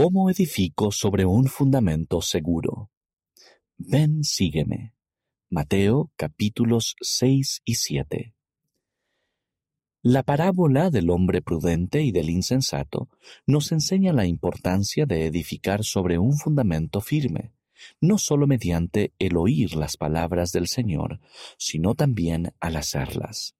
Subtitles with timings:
[0.00, 2.92] ¿Cómo edifico sobre un fundamento seguro?
[3.78, 4.94] Ven, sígueme.
[5.50, 8.32] Mateo capítulos 6 y 7.
[10.02, 13.08] La parábola del hombre prudente y del insensato
[13.44, 17.50] nos enseña la importancia de edificar sobre un fundamento firme,
[18.00, 21.18] no sólo mediante el oír las palabras del Señor,
[21.56, 23.56] sino también al hacerlas.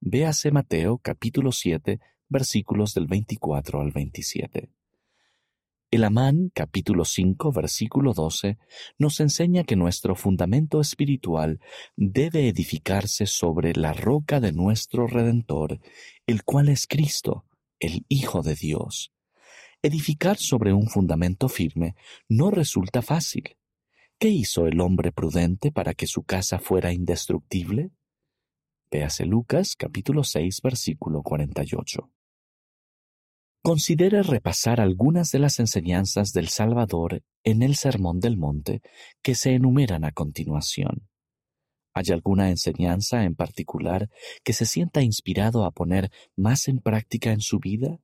[0.00, 4.70] Véase Mateo capítulo 7 versículos del 24 al 27.
[5.94, 8.58] El Amán, capítulo 5, versículo 12,
[8.98, 11.60] nos enseña que nuestro fundamento espiritual
[11.94, 15.78] debe edificarse sobre la roca de nuestro Redentor,
[16.26, 17.44] el cual es Cristo,
[17.78, 19.12] el Hijo de Dios.
[19.82, 21.94] Edificar sobre un fundamento firme
[22.28, 23.56] no resulta fácil.
[24.18, 27.92] ¿Qué hizo el hombre prudente para que su casa fuera indestructible?
[28.90, 32.10] Véase Lucas capítulo 6 versículo 48.
[33.66, 38.82] Considere repasar algunas de las enseñanzas del Salvador en el Sermón del Monte
[39.22, 41.08] que se enumeran a continuación.
[41.94, 44.10] ¿Hay alguna enseñanza en particular
[44.42, 48.00] que se sienta inspirado a poner más en práctica en su vida?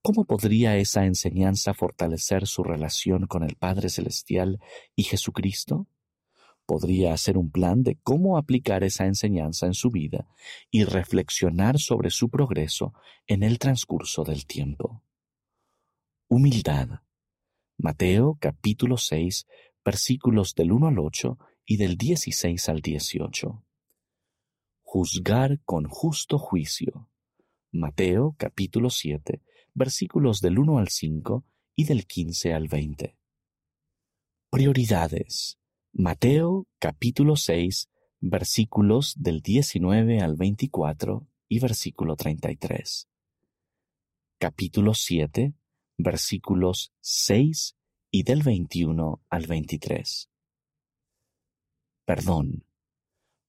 [0.00, 4.60] ¿Cómo podría esa enseñanza fortalecer su relación con el Padre Celestial
[4.94, 5.86] y Jesucristo?
[6.66, 10.28] Podría hacer un plan de cómo aplicar esa enseñanza en su vida
[10.70, 12.92] y reflexionar sobre su progreso
[13.26, 15.02] en el transcurso del tiempo.
[16.28, 17.00] Humildad.
[17.78, 19.46] Mateo capítulo 6
[19.84, 23.64] versículos del 1 al 8 y del 16 al 18.
[24.82, 27.08] Juzgar con justo juicio.
[27.70, 29.42] Mateo capítulo 7
[29.74, 31.44] versículos del 1 al 5
[31.76, 33.16] y del 15 al 20.
[34.50, 35.58] Prioridades.
[35.98, 37.88] Mateo capítulo 6
[38.20, 43.08] versículos del 19 al 24 y versículo 33.
[44.38, 45.54] Capítulo 7
[45.96, 47.76] versículos 6
[48.10, 50.28] y del 21 al 23.
[52.04, 52.66] Perdón.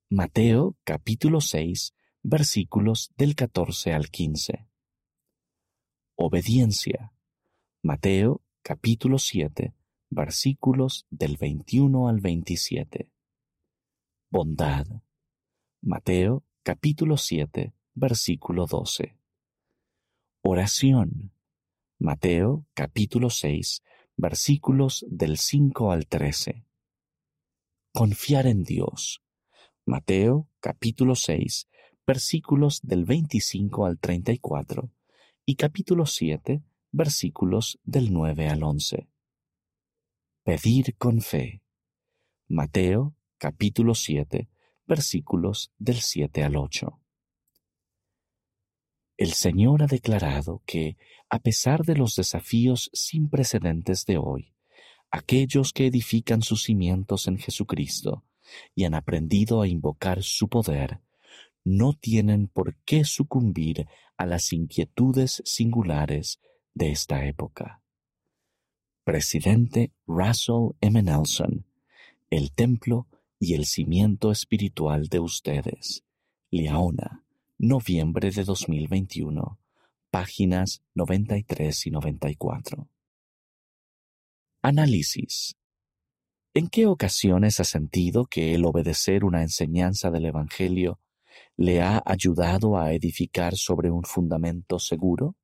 [0.10, 4.70] Mateo capítulo 6 versículos del 14 al 15.
[6.16, 7.12] Obediencia.
[7.84, 9.74] Mateo capítulo 7
[10.10, 13.12] versículos del 21 al 27.
[14.30, 14.86] Bondad.
[15.82, 19.18] Mateo capítulo 7, versículo 12.
[20.42, 21.32] Oración.
[22.00, 23.84] Mateo capítulo 6,
[24.16, 26.64] versículos del 5 al 13.
[27.94, 29.22] Confiar en Dios.
[29.86, 31.68] Mateo capítulo 6,
[32.06, 34.92] versículos del 25 al 34
[35.46, 39.08] y capítulo 7, versículos del 9 al 11.
[40.48, 41.62] Pedir con fe.
[42.48, 44.48] Mateo capítulo 7
[44.88, 47.02] versículos del 7 al 8.
[49.18, 50.96] El Señor ha declarado que,
[51.30, 54.54] a pesar de los desafíos sin precedentes de hoy,
[55.12, 58.24] aquellos que edifican sus cimientos en Jesucristo
[58.74, 61.02] y han aprendido a invocar su poder,
[61.66, 63.86] no tienen por qué sucumbir
[64.16, 66.40] a las inquietudes singulares
[66.74, 67.82] de esta época.
[69.08, 71.02] Presidente Russell M.
[71.02, 71.66] Nelson,
[72.30, 73.08] el templo
[73.40, 76.04] y el cimiento espiritual de ustedes.
[76.52, 77.24] Liaona,
[77.58, 79.60] noviembre de 2021,
[80.12, 82.90] páginas 93 y 94.
[84.62, 85.56] Análisis.
[86.54, 91.00] ¿En qué ocasiones ha sentido que el obedecer una enseñanza del Evangelio
[91.56, 95.38] le ha ayudado a edificar sobre un fundamento seguro?